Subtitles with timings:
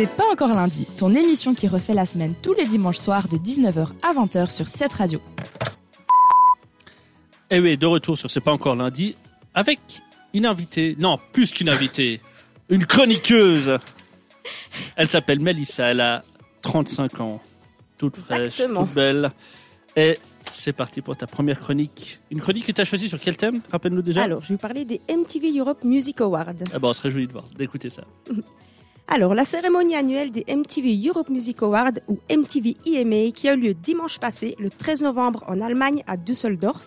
[0.00, 3.36] C'est pas encore lundi, ton émission qui refait la semaine tous les dimanches soirs de
[3.36, 5.20] 19h à 20h sur cette radio.
[7.50, 9.16] Et Eh oui, de retour sur C'est pas encore lundi,
[9.54, 9.80] avec
[10.34, 12.20] une invitée, non, plus qu'une invitée,
[12.68, 13.76] une chroniqueuse.
[14.94, 16.22] Elle s'appelle Melissa, elle a
[16.62, 17.40] 35 ans,
[17.96, 18.84] toute fraîche, Exactement.
[18.84, 19.32] toute belle.
[19.96, 20.16] Et
[20.52, 22.20] c'est parti pour ta première chronique.
[22.30, 23.62] Une chronique que tu as choisie sur quel thème?
[23.72, 24.22] Rappelle-nous déjà.
[24.22, 26.54] Alors, je vais vous parler des MTV Europe Music Awards.
[26.72, 28.04] Ah bon, on se réjouit de voir, d'écouter ça.
[29.10, 33.56] Alors, la cérémonie annuelle des MTV Europe Music Awards, ou MTV EMA, qui a eu
[33.56, 36.86] lieu dimanche passé, le 13 novembre, en Allemagne, à Düsseldorf.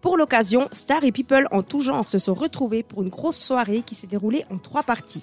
[0.00, 3.82] Pour l'occasion, stars et people en tout genre se sont retrouvés pour une grosse soirée
[3.84, 5.20] qui s'est déroulée en trois parties.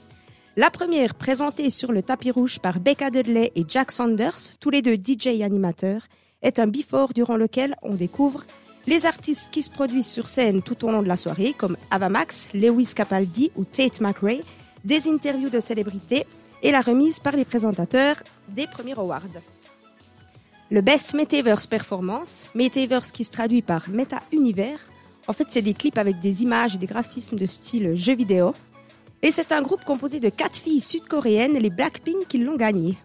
[0.55, 4.83] La première, présentée sur le tapis rouge par Becca Dudley et Jack Sanders, tous les
[4.83, 6.03] deux DJ animateurs,
[6.43, 8.45] est un before durant lequel on découvre
[8.85, 12.09] les artistes qui se produisent sur scène tout au long de la soirée, comme Ava
[12.09, 14.43] Max, Lewis Capaldi ou Tate McRae,
[14.85, 16.25] des interviews de célébrités
[16.61, 19.21] et la remise par les présentateurs des premiers awards.
[20.69, 24.79] Le Best Metaverse Performance, Metaverse qui se traduit par Meta Univers,
[25.27, 28.53] en fait c'est des clips avec des images et des graphismes de style jeu vidéo.
[29.21, 32.95] Et c'est un groupe composé de quatre filles sud-coréennes, les Blackpink, qui l'ont gagné.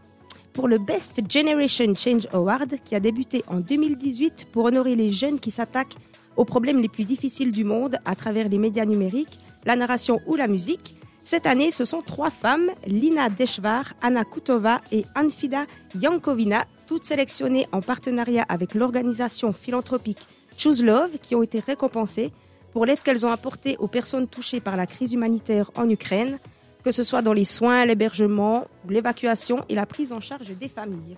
[0.53, 5.41] Pour le Best Generation Change Award, qui a débuté en 2018 pour honorer les jeunes
[5.41, 5.97] qui s'attaquent
[6.37, 10.37] aux problèmes les plus difficiles du monde à travers les médias numériques, la narration ou
[10.37, 16.65] la musique, cette année, ce sont trois femmes, Lina Deshvar, Anna Kutova et Anfida Yankovina,
[16.87, 20.27] toutes sélectionnées en partenariat avec l'organisation philanthropique
[20.57, 22.33] Choose Love, qui ont été récompensées
[22.73, 26.39] pour l'aide qu'elles ont apportée aux personnes touchées par la crise humanitaire en Ukraine,
[26.85, 31.17] que ce soit dans les soins, l'hébergement, l'évacuation et la prise en charge des familles.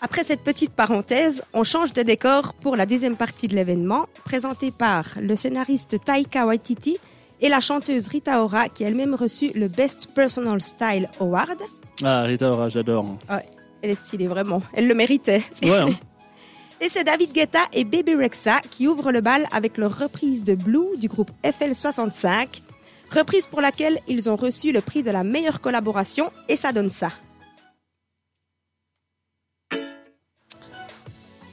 [0.00, 4.70] Après cette petite parenthèse, on change de décor pour la deuxième partie de l'événement, présentée
[4.70, 6.98] par le scénariste Taika Waititi
[7.40, 11.58] et la chanteuse Rita Ora, qui a elle-même reçu le Best Personal Style Award.
[12.02, 13.06] Ah, Rita Ora, j'adore.
[13.82, 14.62] Elle est stylée, vraiment.
[14.72, 15.42] Elle le méritait.
[15.62, 15.88] Ouais, hein.
[16.80, 20.54] Et c'est David Guetta et Baby Rexa qui ouvrent le bal avec leur reprise de
[20.54, 22.60] Blue du groupe FL65,
[23.14, 26.90] reprise pour laquelle ils ont reçu le prix de la meilleure collaboration et ça donne
[26.90, 27.10] ça.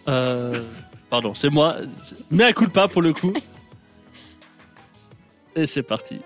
[0.07, 0.61] Euh,
[1.09, 1.75] pardon, c'est moi.
[2.31, 3.33] Mais un coup de pas pour le coup.
[5.55, 6.21] Et c'est parti.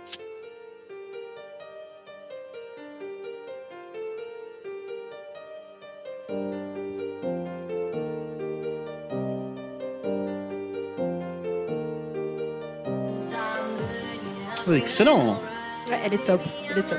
[14.74, 15.40] Excellent.
[15.90, 16.97] Ouais, elle est top, elle est top.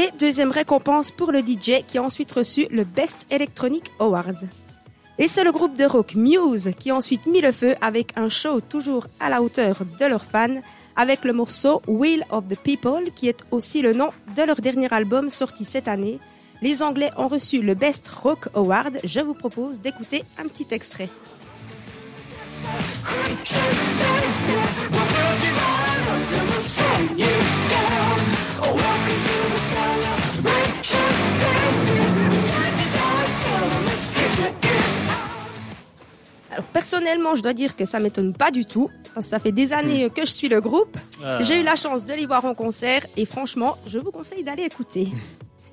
[0.00, 4.48] Et deuxième récompense pour le DJ qui a ensuite reçu le Best Electronic Award.
[5.18, 8.30] Et c'est le groupe de rock Muse qui a ensuite mis le feu avec un
[8.30, 10.62] show toujours à la hauteur de leurs fans
[10.96, 14.88] avec le morceau Will of the People qui est aussi le nom de leur dernier
[14.90, 16.18] album sorti cette année.
[16.62, 19.00] Les Anglais ont reçu le Best Rock Award.
[19.04, 21.10] Je vous propose d'écouter un petit extrait.
[36.80, 38.88] Personnellement, je dois dire que ça m'étonne pas du tout.
[39.12, 40.96] parce que Ça fait des années que je suis le groupe.
[41.22, 41.42] Ah.
[41.42, 44.62] J'ai eu la chance de les voir en concert et franchement, je vous conseille d'aller
[44.62, 45.08] écouter.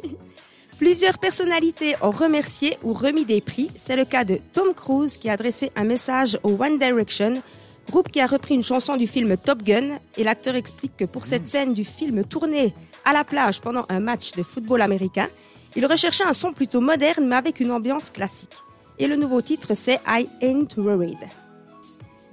[0.77, 3.69] Plusieurs personnalités ont remercié ou remis des prix.
[3.73, 7.41] C'est le cas de Tom Cruise qui a adressé un message au One Direction,
[7.89, 9.99] groupe qui a repris une chanson du film Top Gun.
[10.17, 12.73] Et l'acteur explique que pour cette scène du film tournée
[13.05, 15.29] à la plage pendant un match de football américain,
[15.77, 18.57] il recherchait un son plutôt moderne mais avec une ambiance classique.
[18.99, 21.17] Et le nouveau titre, c'est I Ain't Worried.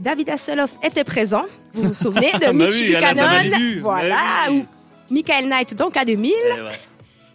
[0.01, 1.45] David Hasselhoff était présent.
[1.73, 3.81] Vous vous souvenez de Bah Mitch oui, Buchanan.
[3.81, 4.17] Voilà.
[4.17, 4.65] Bah oui.
[5.11, 6.33] Ou Michael Knight dans K2000.
[6.33, 6.69] Eh ouais.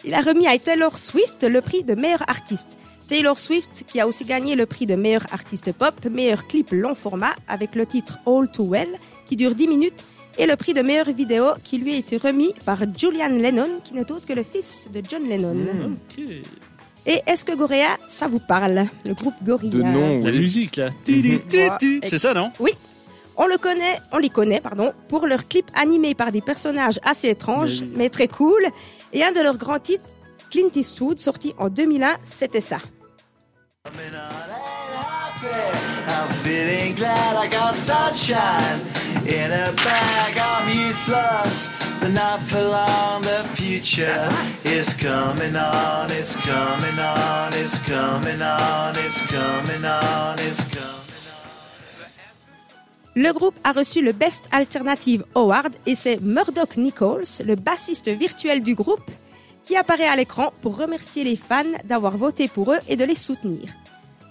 [0.06, 2.78] Il a remis à Taylor Swift le prix de meilleur artiste.
[3.08, 6.96] Taylor Swift qui a aussi gagné le prix de meilleur artiste pop, meilleur clip long
[6.96, 8.90] format avec le titre All Too Well
[9.28, 10.06] qui dure 10 minutes
[10.38, 13.94] et le prix de meilleure vidéo qui lui a été remis par Julian Lennon qui
[13.96, 15.56] n'est autre que le fils de John Lennon.
[15.92, 16.24] Ok.
[17.06, 19.72] Et est-ce que Gorea, ça vous parle Le groupe Gorilla.
[19.78, 20.40] De nom, La oui.
[20.40, 20.90] musique là.
[22.04, 22.72] C'est ça, non Oui.
[23.38, 27.30] On le connaît, on les connaît, pardon, pour leurs clips animés par des personnages assez
[27.30, 27.92] étranges, Oui.
[27.96, 28.62] mais très cool.
[29.14, 30.04] Et un de leurs grands titres,
[30.52, 32.80] Clint Eastwood, sorti en 2001, c'était ça.
[36.20, 38.82] I'm feeling glad I got sunshine
[39.26, 40.38] in a bag.
[40.38, 41.70] I'm useless,
[42.02, 43.22] but not for long.
[43.22, 44.28] The future
[44.66, 51.00] is coming on, it's coming on, it's coming on, it's coming on, it's coming on.
[53.16, 58.62] Le groupe a reçu le Best Alternative Award et c'est Murdoch Nichols, le bassiste virtuel
[58.62, 59.10] du groupe,
[59.64, 63.16] qui apparaît à l'écran pour remercier les fans d'avoir voté pour eux et de les
[63.16, 63.70] soutenir.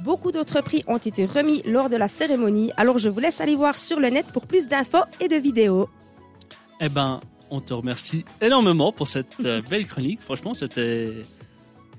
[0.05, 3.57] Beaucoup d'autres prix ont été remis lors de la cérémonie, alors je vous laisse aller
[3.57, 5.89] voir sur le net pour plus d'infos et de vidéos.
[6.81, 10.21] Eh ben, on te remercie énormément pour cette euh, belle chronique.
[10.21, 11.13] Franchement, c'était.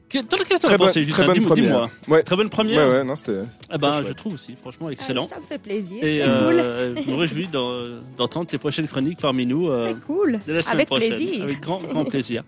[0.08, 1.50] Qu'est-ce que t'en as Très, bonne- pensé, très Justin bonne Dis-moi.
[1.56, 1.90] première.
[2.08, 2.24] Ouais.
[2.24, 2.88] Très bonne Ouais, première?
[2.90, 3.42] ouais, non, c'était.
[3.74, 5.28] Eh ben, très je trouve aussi, franchement, excellent.
[5.30, 6.26] Ah, ça me fait plaisir, Et cool.
[6.60, 10.40] euh, je me réjouis d'en- d'entendre tes prochaines chroniques parmi nous euh, C'est cool.
[10.48, 11.10] dès la semaine Avec prochaine.
[11.10, 11.44] plaisir.
[11.44, 12.44] Avec grand, grand plaisir.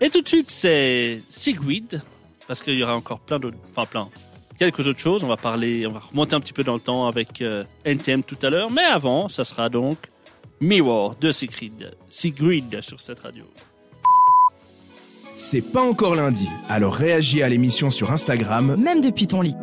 [0.00, 2.00] Et tout de suite, c'est Sigrid,
[2.46, 4.08] parce qu'il y aura encore plein d'autres, enfin plein,
[4.56, 5.24] quelques autres choses.
[5.24, 8.22] On va parler, on va remonter un petit peu dans le temps avec euh, NTM
[8.22, 8.70] tout à l'heure.
[8.70, 9.98] Mais avant, ça sera donc
[10.60, 13.44] Mirror de Sigrid, Sigrid sur cette radio.
[15.36, 19.54] C'est pas encore lundi, alors réagis à l'émission sur Instagram Même depuis ton lit.